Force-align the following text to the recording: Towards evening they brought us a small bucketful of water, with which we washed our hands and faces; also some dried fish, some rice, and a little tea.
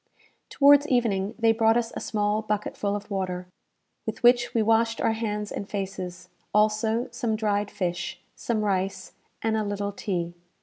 Towards 0.49 0.87
evening 0.87 1.35
they 1.37 1.51
brought 1.51 1.77
us 1.77 1.93
a 1.95 1.99
small 1.99 2.41
bucketful 2.41 2.95
of 2.95 3.11
water, 3.11 3.45
with 4.07 4.23
which 4.23 4.51
we 4.55 4.63
washed 4.63 4.99
our 4.99 5.11
hands 5.11 5.51
and 5.51 5.69
faces; 5.69 6.29
also 6.55 7.07
some 7.11 7.35
dried 7.35 7.69
fish, 7.69 8.19
some 8.35 8.63
rice, 8.65 9.13
and 9.43 9.55
a 9.55 9.63
little 9.63 9.91
tea. 9.91 10.33